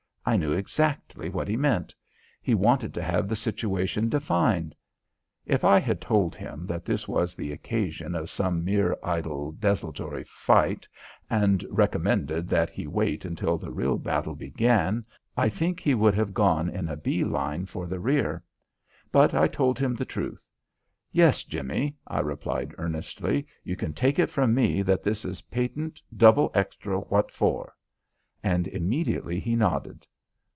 [0.23, 1.95] I knew exactly what he meant.
[2.43, 4.75] He wanted to have the situation defined.
[5.47, 10.23] If I had told him that this was the occasion of some mere idle desultory
[10.25, 10.81] firing
[11.27, 16.35] and recommended that he wait until the real battle began, I think he would have
[16.35, 18.43] gone in a bee line for the rear.
[19.11, 20.47] But I told him the truth.
[21.11, 23.47] "Yes, Jimmie," I replied earnestly.
[23.63, 27.75] "You can take it from me that this is patent, double extra what for."
[28.43, 30.05] And immediately he nodded.